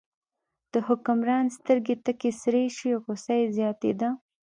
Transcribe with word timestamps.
د 0.71 0.73
حکمران 0.87 1.45
سترګې 1.57 1.95
تکې 2.05 2.31
سرې 2.41 2.63
شوې، 2.77 2.93
غوسه 3.03 3.33
یې 3.39 3.45
زیاتېده. 3.57 4.09